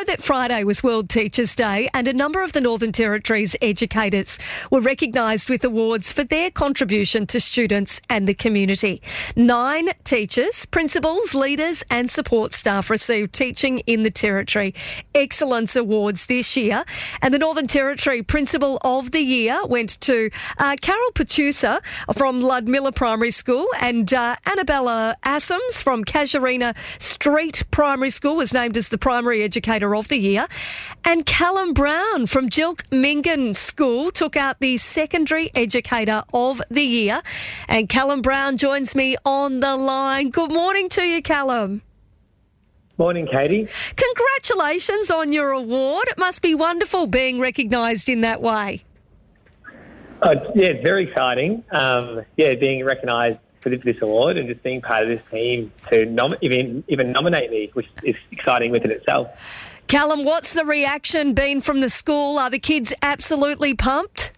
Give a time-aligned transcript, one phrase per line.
[0.00, 4.38] know that Friday was World Teachers' Day, and a number of the Northern Territory's educators
[4.70, 9.02] were recognised with awards for their contribution to students and the community.
[9.36, 14.74] Nine teachers, principals, leaders, and support staff received Teaching in the Territory
[15.14, 16.84] Excellence Awards this year,
[17.20, 21.80] and the Northern Territory Principal of the Year went to uh, Carol Patusa
[22.14, 28.78] from Ludmilla Primary School and uh, Annabella Assams from Casuarina Street Primary School was named
[28.78, 30.46] as the Primary Educator of the Year.
[31.04, 37.22] And Callum Brown from Jilkminggan School took out the Secondary Educator of the Year.
[37.68, 40.30] And Callum Brown joins me on the line.
[40.30, 41.82] Good morning to you, Callum.
[42.98, 43.66] Morning, Katie.
[43.96, 46.06] Congratulations on your award.
[46.08, 48.84] It must be wonderful being recognised in that way.
[50.20, 51.64] Uh, yeah, it's very exciting.
[51.70, 56.06] Um, yeah, being recognised for this award and just being part of this team to
[56.06, 59.28] nom- even even nominate me, which is exciting within itself.
[59.90, 62.38] Callum, what's the reaction been from the school?
[62.38, 64.30] Are the kids absolutely pumped?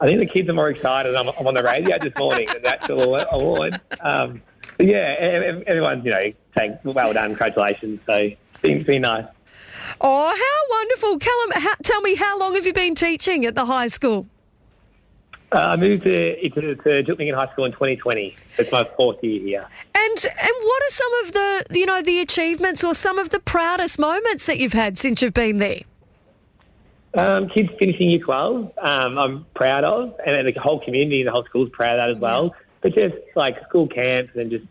[0.00, 1.14] I think the kids are more excited.
[1.14, 3.78] I'm, I'm on the radio this morning, the actual award.
[4.00, 4.40] Um,
[4.78, 5.16] yeah,
[5.66, 8.00] everyone's you know saying well done, congratulations.
[8.06, 9.26] So it's been, been nice.
[10.00, 11.62] Oh, how wonderful, Callum!
[11.62, 14.26] How, tell me, how long have you been teaching at the high school?
[15.52, 18.36] Uh, I moved to, to, to High School in 2020.
[18.56, 19.68] It's my fourth year here.
[20.02, 23.40] And and what are some of the you know the achievements or some of the
[23.40, 25.80] proudest moments that you've had since you've been there?
[27.12, 31.32] Um, kids finishing year 12, um, I'm proud of, and the whole community, and the
[31.32, 32.54] whole school's proud of that as well.
[32.82, 34.64] But just like school camps and just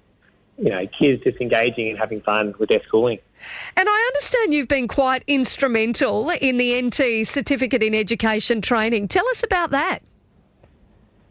[0.60, 3.20] you know, kids just engaging and having fun with their schooling.
[3.78, 9.08] And I understand you've been quite instrumental in the NT Certificate in Education training.
[9.08, 10.00] Tell us about that.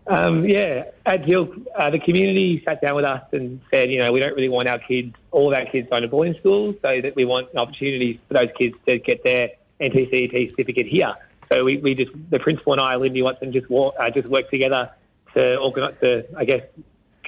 [0.08, 4.10] Um, yeah, at Jill, uh, the community sat down with us and said, you know,
[4.10, 7.00] we don't really want our kids, all of our kids going to boarding schools, so
[7.02, 11.14] that we want opportunities for those kids to get their NTCET certificate here.
[11.50, 14.50] So we, we just, the principal and I, Lindy Watson, just walk, uh, just worked
[14.50, 14.90] together
[15.34, 16.62] to organise, to, I guess,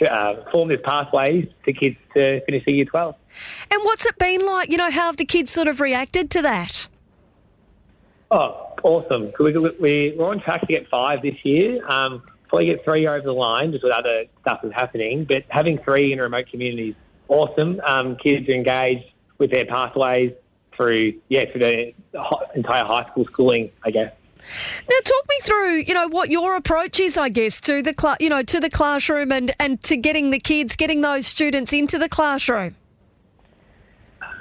[0.01, 3.15] uh, form this pathways for kids to finish the year 12.
[3.71, 4.71] And what's it been like?
[4.71, 6.89] You know, how have the kids sort of reacted to that?
[8.31, 9.33] Oh, awesome.
[9.39, 11.87] We, we, we're on track to get five this year.
[11.87, 15.25] Um, probably get three over the line just with other stuff that's happening.
[15.25, 16.95] But having three in a remote communities,
[17.29, 17.81] awesome.
[17.87, 19.07] Um, kids are engaged
[19.39, 20.33] with their pathways
[20.77, 21.95] through, yeah, through the
[22.55, 24.13] entire high school schooling, I guess.
[24.89, 28.17] Now, talk me through, you know, what your approach is, I guess, to the cl-
[28.19, 31.99] you know to the classroom and and to getting the kids, getting those students into
[31.99, 32.75] the classroom.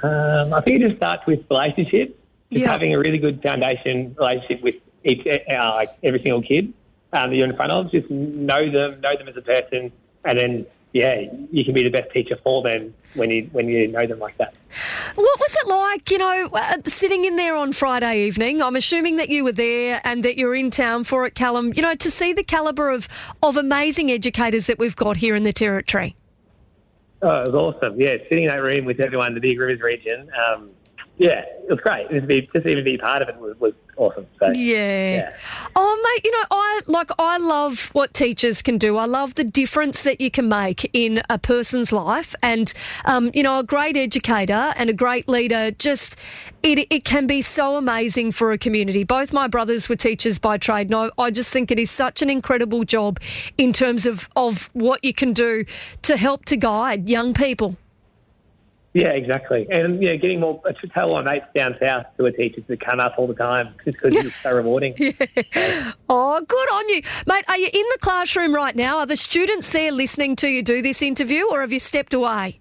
[0.02, 2.14] Um, I think it just starts with relationships,
[2.50, 2.70] just yep.
[2.70, 6.74] having a really good foundation relationship with each, uh, like every single kid
[7.14, 7.92] um, that you're in front of.
[7.92, 9.92] Just know them, know them as a person,
[10.26, 11.22] and then yeah,
[11.52, 14.38] you can be the best teacher for them when you when you know them like
[14.38, 14.54] that.
[15.16, 18.62] What was it like, you know, uh, sitting in there on Friday evening?
[18.62, 21.74] I'm assuming that you were there and that you're in town for it, Callum.
[21.76, 23.08] You know, to see the calibre of
[23.44, 26.16] of amazing educators that we've got here in the territory.
[27.22, 28.00] Oh, it was awesome.
[28.00, 30.30] Yeah, sitting in that room with everyone in the Big Rivers region.
[30.48, 30.70] Um,
[31.18, 32.10] yeah, it was great.
[32.10, 34.26] Just, be, just even be part of it was, was awesome.
[34.40, 35.16] So, yeah.
[35.16, 35.36] yeah.
[35.76, 38.98] Oh, mate, you know, I like I love what teachers can do.
[38.98, 42.74] I love the difference that you can make in a person's life, and
[43.06, 45.72] um, you know, a great educator and a great leader.
[45.72, 46.16] Just
[46.64, 49.04] it, it can be so amazing for a community.
[49.04, 50.90] Both my brothers were teachers by trade.
[50.90, 53.20] No, I just think it is such an incredible job
[53.58, 55.66] in terms of of what you can do
[56.04, 57.78] to help to guide young people.
[58.94, 59.68] Yeah, exactly.
[59.70, 62.78] And, know, getting more, I should tell my mates down south who are teachers to
[62.78, 64.96] come up all the time just because it's so rewarding.
[65.00, 65.92] Yeah.
[66.10, 67.02] Oh, good on you.
[67.28, 68.98] Mate, are you in the classroom right now?
[68.98, 72.60] Are the students there listening to you do this interview or have you stepped away?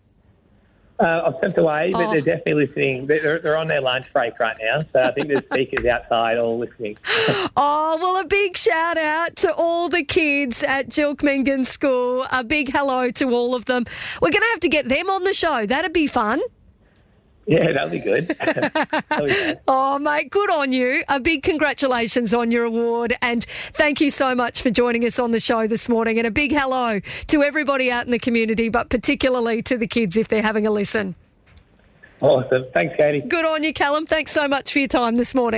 [1.00, 2.10] Uh, I've stepped away, but oh.
[2.10, 3.06] they're definitely listening.
[3.06, 6.58] They're, they're, on their lunch break right now, so I think there's speakers outside all
[6.58, 6.96] listening.
[7.56, 12.26] oh, well, a big shout out to all the kids at Jilkminggan School.
[12.32, 13.84] A big hello to all of them.
[14.20, 15.66] We're going to have to get them on the show.
[15.66, 16.40] That'd be fun.
[17.48, 18.28] Yeah, that'll be good.
[18.38, 21.02] that'll be oh, mate, good on you.
[21.08, 23.16] A big congratulations on your award.
[23.22, 23.42] And
[23.72, 26.18] thank you so much for joining us on the show this morning.
[26.18, 30.18] And a big hello to everybody out in the community, but particularly to the kids
[30.18, 31.14] if they're having a listen.
[32.20, 32.66] Awesome.
[32.74, 33.20] Thanks, Katie.
[33.20, 34.04] Good on you, Callum.
[34.04, 35.56] Thanks so much for your time this morning.